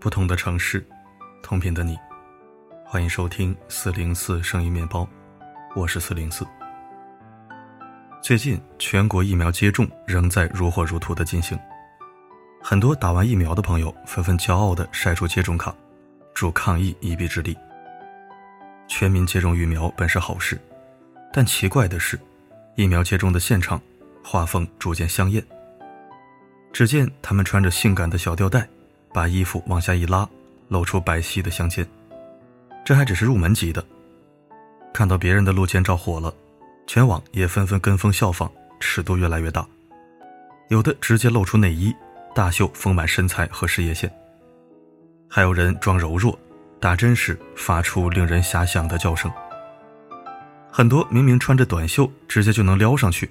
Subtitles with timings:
[0.00, 0.86] 不同的城市，
[1.42, 1.98] 同频的你，
[2.84, 5.06] 欢迎收听四零四声音面包，
[5.74, 6.46] 我是四零四。
[8.22, 11.58] 最近全国疫苗接种仍在如火如荼的进行，
[12.62, 15.74] 很多打完疫苗的朋友纷纷骄傲的晒出接种卡，
[16.32, 17.56] 助抗疫一臂之力。
[18.86, 20.56] 全民接种疫苗本是好事，
[21.32, 22.16] 但奇怪的是，
[22.76, 23.80] 疫苗接种的现场
[24.22, 25.44] 画风逐渐香艳。
[26.72, 28.68] 只见他们穿着性感的小吊带，
[29.12, 30.28] 把衣服往下一拉，
[30.68, 31.86] 露出白皙的香肩。
[32.84, 33.84] 这还只是入门级的。
[34.92, 36.32] 看到别人的露肩照火了，
[36.86, 38.50] 全网也纷纷跟风效仿，
[38.80, 39.66] 尺度越来越大。
[40.68, 41.94] 有的直接露出内衣，
[42.34, 44.10] 大秀丰满身材和事业线。
[45.28, 46.38] 还有人装柔弱，
[46.80, 49.30] 打针时发出令人遐想的叫声。
[50.70, 53.30] 很多明明穿着短袖，直接就能撩上去，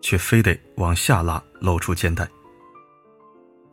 [0.00, 2.28] 却非得往下拉，露出肩带。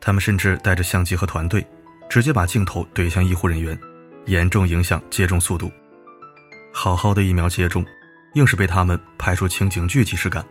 [0.02, 1.66] 他们甚至带着相机和团队，
[2.10, 3.80] 直接把镜头怼向医护人员，
[4.26, 5.72] 严重影响接种速度。
[6.74, 7.86] 好好的疫苗接种，
[8.34, 10.46] 硬是被他们拍出情景剧即视感，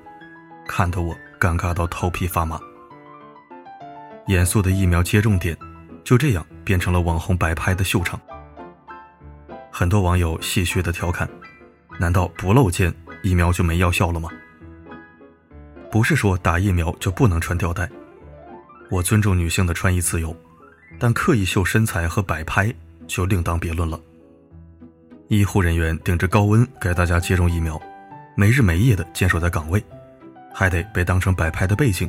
[0.66, 2.60] 看得我尴尬到头皮发麻。
[4.26, 5.56] 严肃的疫苗接种点，
[6.04, 8.20] 就这样变成了网红摆拍的秀场。
[9.70, 11.28] 很多网友戏谑的调侃
[11.98, 14.28] ：“难道不露肩，疫苗就没药效了吗？”
[15.90, 17.88] 不是说打疫苗就不能穿吊带。
[18.90, 20.34] 我尊重女性的穿衣自由，
[20.98, 22.72] 但刻意秀身材和摆拍
[23.06, 24.00] 就另当别论了。
[25.28, 27.80] 医护人员顶着高温给大家接种疫苗，
[28.34, 29.82] 没日没夜的坚守在岗位，
[30.54, 32.08] 还得被当成摆拍的背景，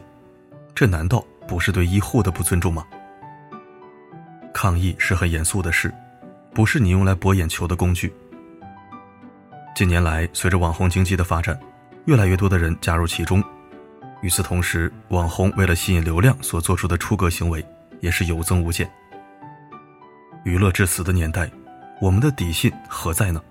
[0.73, 2.85] 这难道不是对医护的不尊重吗？
[4.53, 5.93] 抗议是很严肃的事，
[6.53, 8.13] 不是你用来博眼球的工具。
[9.75, 11.59] 近年来，随着网红经济的发展，
[12.05, 13.43] 越来越多的人加入其中。
[14.21, 17.65] 与此同时，网红为了吸引流量所做出的出格行为
[18.01, 18.89] 也是有增无减。
[20.43, 21.49] 娱乐至死的年代，
[22.01, 23.41] 我们的底线何在呢？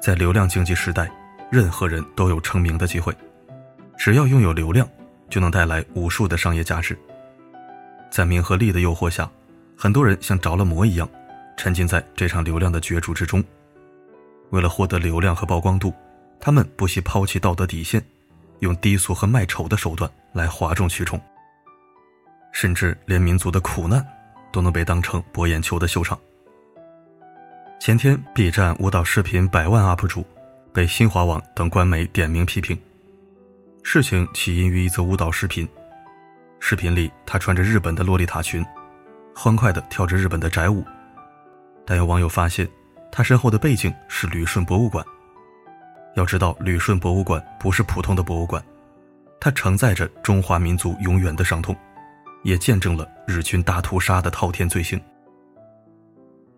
[0.00, 1.10] 在流量经济时代，
[1.50, 3.12] 任何人都有成名的机会，
[3.96, 4.88] 只要拥有流量，
[5.28, 6.96] 就能带来无数的商业价值。
[8.10, 9.28] 在名和利的诱惑下，
[9.76, 11.08] 很多人像着了魔一样，
[11.56, 13.42] 沉浸在这场流量的角逐之中。
[14.50, 15.92] 为了获得流量和曝光度，
[16.38, 18.00] 他们不惜抛弃道德底线。
[18.60, 21.20] 用低俗和卖丑的手段来哗众取宠，
[22.52, 24.04] 甚至连民族的苦难
[24.52, 26.18] 都能被当成博眼球的秀场。
[27.78, 30.24] 前天，B 站舞蹈视频百万 UP 主
[30.72, 32.76] 被新华网等官媒点名批评。
[33.82, 35.68] 事情起因于一则舞蹈视频，
[36.58, 38.64] 视频里他穿着日本的洛丽塔裙，
[39.34, 40.84] 欢快地跳着日本的宅舞，
[41.84, 42.68] 但有网友发现，
[43.12, 45.04] 他身后的背景是旅顺博物馆。
[46.16, 48.62] 要知道，旅顺博物馆不是普通的博物馆，
[49.38, 51.76] 它承载着中华民族永远的伤痛，
[52.42, 54.98] 也见证了日军大屠杀的滔天罪行。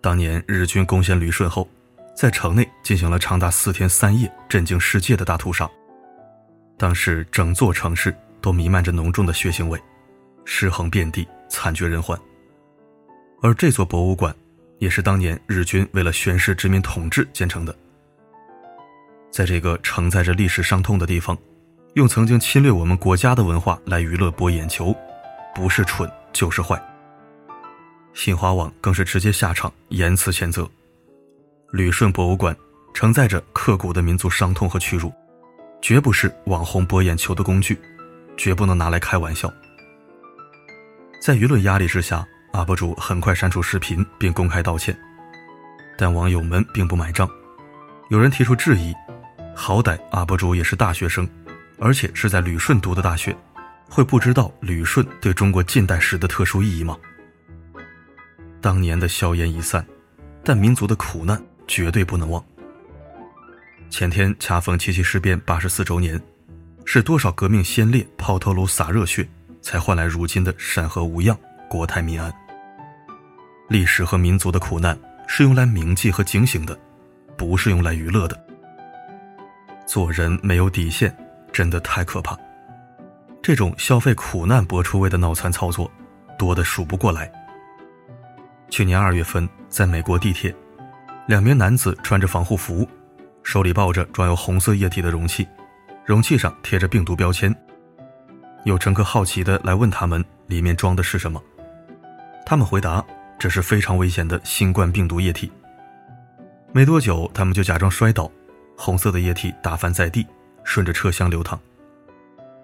[0.00, 1.68] 当年日军攻陷旅顺后，
[2.14, 5.68] 在城内进行了长达四天三夜、震惊世界的大屠杀。
[6.76, 9.76] 当时整座城市都弥漫着浓重的血腥味，
[10.44, 12.16] 尸横遍地，惨绝人寰。
[13.42, 14.32] 而这座博物馆，
[14.78, 17.76] 也是当年日军为了宣示殖民统治建成的。
[19.30, 21.36] 在这个承载着历史伤痛的地方，
[21.94, 24.94] 用曾经侵略我们国家的文化来娱乐博眼球，
[25.54, 26.80] 不是蠢就是坏。
[28.14, 30.68] 新华网更是直接下场严词谴责：
[31.70, 32.56] 旅顺博物馆
[32.92, 35.12] 承载着刻骨的民族伤痛和屈辱，
[35.80, 37.78] 绝不是网红博眼球的工具，
[38.36, 39.52] 绝不能拿来开玩笑。
[41.20, 44.98] 在舆论压力之下，UP 主很快删除视频并公开道歉，
[45.96, 47.28] 但网友们并不买账，
[48.08, 48.92] 有人提出质疑。
[49.60, 51.28] 好歹 UP 主也是大学生，
[51.80, 53.36] 而且是在旅顺读的大学，
[53.90, 56.96] 会不知道旅顺对中国近代史的特殊意义吗？
[58.60, 59.84] 当年的硝烟已散，
[60.44, 62.42] 但民族的苦难绝对不能忘。
[63.90, 66.18] 前天恰逢七七事变八十四周年，
[66.84, 69.28] 是多少革命先烈抛头颅洒热血，
[69.60, 71.36] 才换来如今的山河无恙、
[71.68, 72.32] 国泰民安？
[73.68, 74.96] 历史和民族的苦难
[75.26, 76.78] 是用来铭记和警醒的，
[77.36, 78.47] 不是用来娱乐的。
[79.88, 81.16] 做人没有底线，
[81.50, 82.36] 真的太可怕。
[83.42, 85.90] 这种消费苦难博出位的脑残操作，
[86.38, 87.32] 多的数不过来。
[88.68, 90.54] 去年二月份，在美国地铁，
[91.26, 92.86] 两名男子穿着防护服，
[93.42, 95.48] 手里抱着装有红色液体的容器，
[96.04, 97.54] 容器上贴着病毒标签。
[98.64, 101.42] 有乘客好奇的来问他们里面装的是什么，
[102.44, 103.02] 他们回答
[103.38, 105.50] 这是非常危险的新冠病毒液体。
[106.72, 108.30] 没多久，他们就假装摔倒。
[108.80, 110.24] 红色的液体打翻在地，
[110.62, 111.58] 顺着车厢流淌。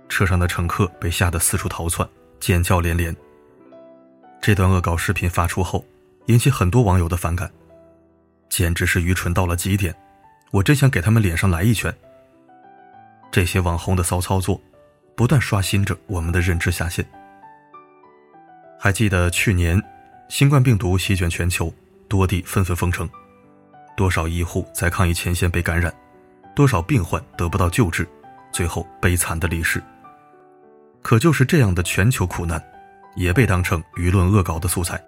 [0.09, 2.09] 车上的乘客被吓得四处逃窜，
[2.39, 3.15] 尖叫连连。
[4.41, 5.85] 这段恶搞视频发出后，
[6.27, 7.51] 引起很多网友的反感，
[8.49, 9.93] 简直是愚蠢到了极点。
[10.53, 11.93] 我真想给他们脸上来一拳。
[13.33, 14.61] 这些网红的骚操作，
[15.17, 17.05] 不断刷新着我们的认知下限。
[18.79, 19.83] 还记得去年，
[20.29, 21.75] 新冠病毒席卷全球，
[22.07, 23.09] 多地纷纷封城，
[23.97, 25.93] 多少医护在抗疫前线被感染，
[26.55, 28.09] 多少病患得不到救治，
[28.53, 29.83] 最后悲惨的离世。
[31.03, 32.63] 可就是这样的全球苦难，
[33.17, 34.99] 也被当成舆论恶搞的素材，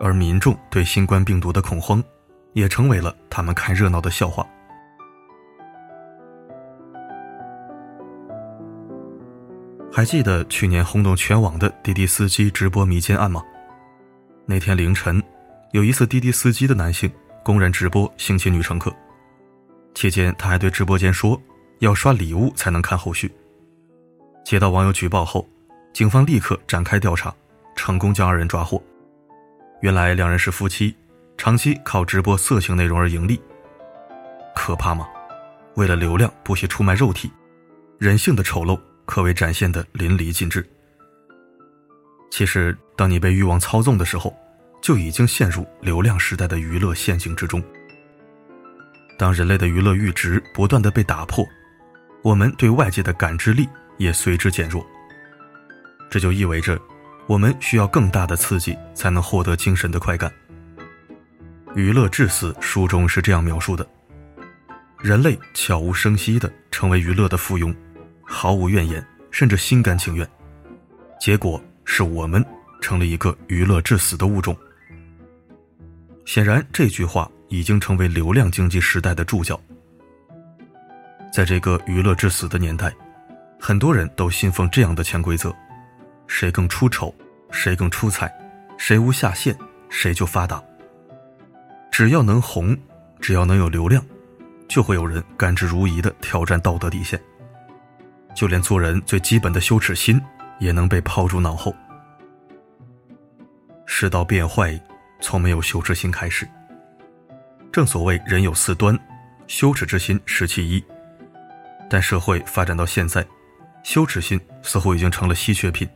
[0.00, 2.02] 而民众对新冠病毒的恐慌，
[2.54, 4.46] 也成为了他们看热闹的笑话。
[9.92, 13.42] 还记得去年轰动全网的滴滴司机直播迷奸案吗？
[14.46, 15.22] 那天凌晨，
[15.72, 17.10] 有一次滴滴司机的男性
[17.44, 18.92] 公然直播性侵女乘客，
[19.94, 21.40] 期间他还对直播间说
[21.80, 23.30] 要刷礼物才能看后续。
[24.44, 25.48] 接到网友举报后，
[25.92, 27.34] 警方立刻展开调查，
[27.76, 28.82] 成功将二人抓获。
[29.80, 30.94] 原来两人是夫妻，
[31.36, 33.40] 长期靠直播色情内容而盈利。
[34.54, 35.06] 可怕吗？
[35.76, 37.30] 为了流量不惜出卖肉体，
[37.98, 38.78] 人性的丑陋。
[39.06, 40.64] 可谓展现的淋漓尽致。
[42.30, 44.32] 其实，当你被欲望操纵的时候，
[44.80, 47.60] 就已经陷入流量时代的娱乐陷阱之中。
[49.20, 51.46] 当人类的娱乐阈值不断的被打破，
[52.22, 53.68] 我们对外界的感知力
[53.98, 54.82] 也随之减弱。
[56.08, 56.80] 这就意味着，
[57.26, 60.32] 我们需要更大的刺激才能获得精神的快感。
[61.74, 63.86] 娱乐至死书中是这样描述的：
[65.00, 67.76] 人类悄无声息的成为娱乐的附庸。
[68.22, 70.26] 毫无怨言，甚至心甘情愿，
[71.20, 72.42] 结果是我们
[72.80, 74.56] 成了一个娱乐致死的物种。
[76.24, 79.60] 显然，这句话已经成为流量经济时代的注脚。
[81.30, 82.90] 在这个娱乐至死的年代，
[83.60, 85.54] 很多人都信奉这样的潜规则：
[86.26, 87.14] 谁更出丑，
[87.50, 88.32] 谁更出彩，
[88.78, 89.56] 谁无下限，
[89.90, 90.62] 谁就发达。
[91.90, 92.76] 只要能红，
[93.20, 94.02] 只要能有流量，
[94.66, 97.20] 就会有人甘之如饴的挑战道德底线。
[98.34, 100.20] 就连做人最基本的羞耻心
[100.60, 101.74] 也能被抛诸脑后。
[103.86, 104.80] 世道变坏，
[105.20, 106.48] 从没有羞耻心开始。
[107.72, 108.98] 正所谓人有四端，
[109.46, 110.82] 羞耻之心是其一。
[111.88, 113.24] 但社会发展到现在，
[113.82, 115.88] 羞耻心似乎已经成了稀缺品。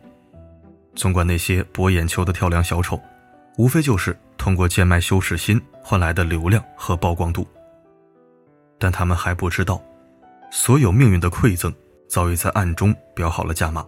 [0.95, 3.01] 纵观那些博眼球的跳梁小丑，
[3.57, 7.47] 无非就是通过贱卖羞耻心换来的流量和曝光度。
[8.79, 9.83] 但他们还不知道，
[10.51, 11.73] 所有命运的馈赠。
[12.07, 13.85] 早已在暗中标好了价码。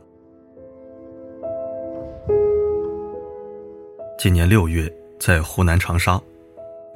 [4.19, 6.21] 今年六月，在湖南长沙，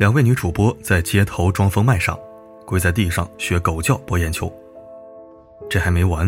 [0.01, 2.19] 两位女主播在街头装疯卖傻，
[2.65, 4.51] 跪在地上学狗叫博眼球。
[5.69, 6.27] 这还没完，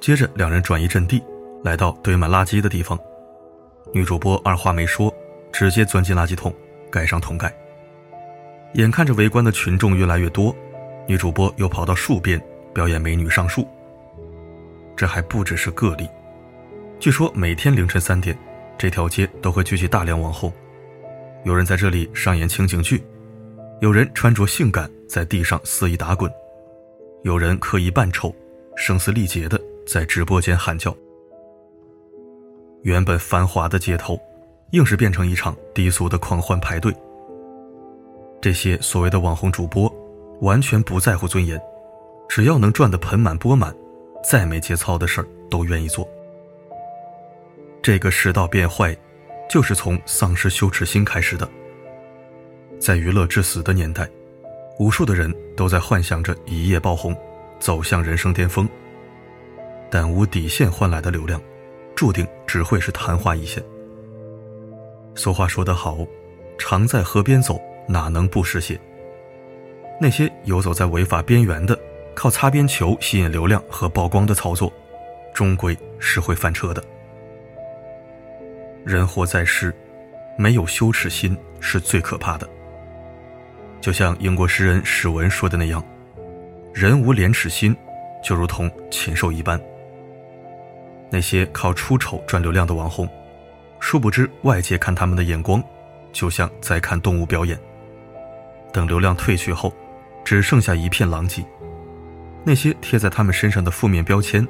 [0.00, 1.22] 接着两人转移阵地，
[1.62, 2.98] 来到堆满垃圾的地方。
[3.92, 5.14] 女主播二话没说，
[5.52, 6.50] 直接钻进垃圾桶，
[6.90, 7.54] 盖上桶盖。
[8.76, 10.56] 眼看着围观的群众越来越多，
[11.06, 12.42] 女主播又跑到树边
[12.72, 13.68] 表演美女上树。
[14.96, 16.08] 这还不只是个例，
[16.98, 18.34] 据说每天凌晨三点，
[18.78, 20.50] 这条街都会聚集大量网红，
[21.44, 23.02] 有人在这里上演情景剧，
[23.80, 26.30] 有人穿着性感在地上肆意打滚，
[27.22, 28.32] 有人刻意扮丑，
[28.76, 30.96] 声嘶力竭的在直播间喊叫。
[32.82, 34.20] 原本繁华的街头，
[34.70, 36.94] 硬是变成一场低俗的狂欢派对。
[38.40, 39.92] 这些所谓的网红主播，
[40.40, 41.60] 完全不在乎尊严，
[42.28, 43.74] 只要能赚得盆满钵满。
[44.24, 46.08] 再没节操的事儿都愿意做。
[47.82, 48.96] 这个世道变坏，
[49.52, 51.46] 就是从丧失羞耻心开始的。
[52.80, 54.08] 在娱乐至死的年代，
[54.78, 57.14] 无数的人都在幻想着一夜爆红，
[57.60, 58.66] 走向人生巅峰。
[59.90, 61.38] 但无底线换来的流量，
[61.94, 63.62] 注定只会是昙花一现。
[65.14, 65.98] 俗话说得好，
[66.56, 68.80] 常在河边走，哪能不湿鞋？
[70.00, 71.78] 那些游走在违法边缘的。
[72.14, 74.72] 靠擦边球吸引流量和曝光的操作，
[75.34, 76.82] 终归是会翻车的。
[78.84, 79.74] 人活在世，
[80.36, 82.48] 没有羞耻心是最可怕的。
[83.80, 85.82] 就像英国诗人史文说的那样
[86.74, 87.76] ：“人无廉耻心，
[88.24, 89.60] 就如同禽兽一般。”
[91.10, 93.08] 那些靠出丑赚流量的网红，
[93.80, 95.62] 殊不知外界看他们的眼光，
[96.12, 97.58] 就像在看动物表演。
[98.72, 99.72] 等流量退去后，
[100.24, 101.44] 只剩下一片狼藉。
[102.44, 104.46] 那些贴在他们身上的负面标签，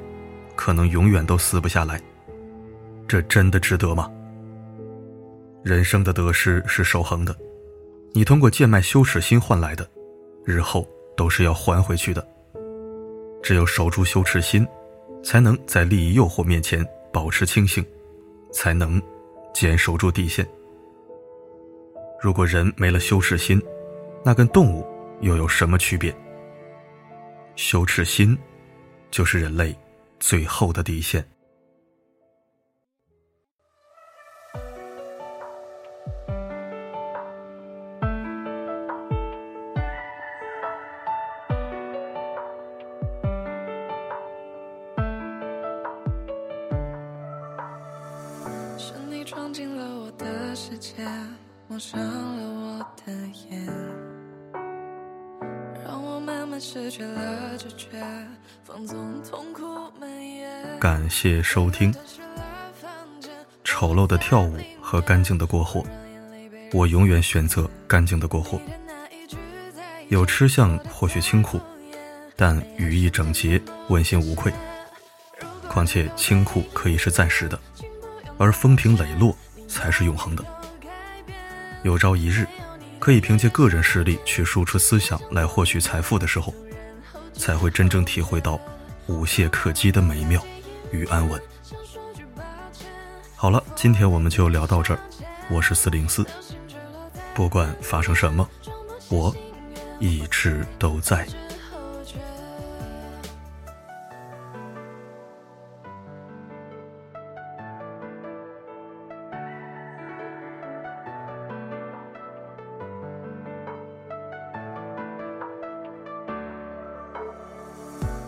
[0.55, 1.99] 可能永远都撕不下来。
[3.07, 4.09] 这真的值得吗？
[5.63, 7.33] 人生的得失是守恒的，
[8.11, 9.89] 你通过贱卖羞耻心换来的，
[10.43, 12.27] 日后都是要还回去的。
[13.41, 14.67] 只有守住羞耻心，
[15.23, 17.85] 才能在利益诱惑面前保持清醒，
[18.51, 19.01] 才能
[19.53, 20.45] 坚守住底线。
[22.21, 23.61] 如果人没了羞耻心，
[24.23, 24.85] 那跟动物
[25.21, 26.13] 又有什么区别？
[27.55, 28.37] 羞耻心，
[29.11, 29.73] 就是人类
[30.19, 31.25] 最后的底线。
[49.23, 49.29] 抹
[51.79, 53.13] 上了我的
[53.49, 53.65] 眼，
[55.83, 57.87] 让我慢慢失去了知觉，
[58.65, 59.61] 放纵痛苦
[59.97, 60.77] 蔓延。
[60.77, 61.95] 感谢收听。
[63.63, 65.85] 丑陋的跳舞和干净的过火，
[66.73, 68.59] 我永远选择干净的过火。
[70.09, 71.61] 有吃相或许清苦，
[72.35, 74.51] 但语意整洁，问心无愧。
[75.69, 77.57] 况且清苦可以是暂时的，
[78.37, 79.35] 而风平磊落
[79.67, 80.43] 才是永恒的。
[81.83, 82.47] 有朝一日，
[82.99, 86.53] 可以凭借个人实力去输出思想来获取财富的时候，
[87.33, 88.59] 才会真正体会到
[89.07, 90.41] 无懈可击的美妙
[90.91, 91.41] 与安稳。
[93.35, 94.99] 好了，今天我们就聊到这儿。
[95.49, 96.25] 我是四零四，
[97.33, 98.49] 不管发生什么，
[99.09, 99.35] 我
[99.99, 101.27] 一直都在。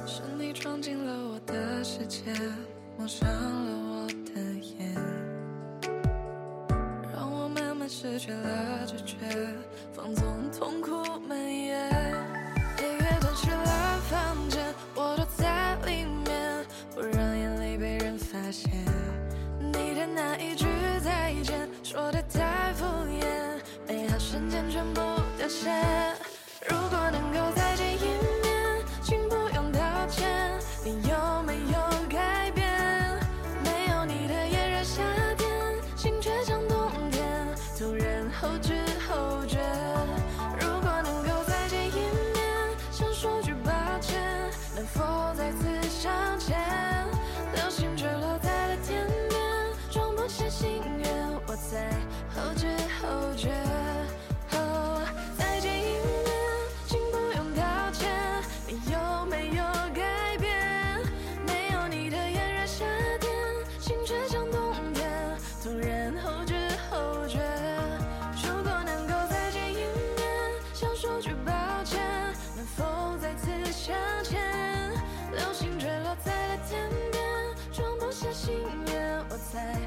[0.07, 2.21] 是你闯进了我的世界，
[2.95, 4.93] 蒙上了我的眼，
[7.11, 9.17] 让我慢慢失去了知觉，
[9.91, 11.89] 放纵痛苦蔓延。
[12.77, 18.69] 夜吞噬了房间，我躲在里面，不让眼泪被人发现。
[19.59, 20.67] 你的那一句
[21.03, 25.01] 再见，说的太敷衍，美好瞬间全部
[25.35, 25.71] 凋谢。
[52.35, 52.67] 后知
[52.99, 53.49] 后觉，
[54.51, 55.01] 哦，
[55.37, 56.27] 再见一面，
[56.85, 58.11] 请不用道歉。
[58.67, 59.63] 你有没有
[59.93, 60.99] 改变？
[61.47, 62.83] 没有你的炎热夏
[63.21, 63.31] 天，
[63.79, 65.09] 心却像冬天。
[65.63, 66.53] 突然，后知
[66.89, 67.39] 后觉，
[68.43, 69.77] 如果能够再见一
[70.17, 70.27] 面，
[70.73, 71.53] 想说句抱
[71.85, 72.03] 歉，
[72.57, 74.43] 能否再次相见？
[75.31, 77.23] 流星坠落在了天边，
[77.71, 79.79] 装不下心愿，我猜。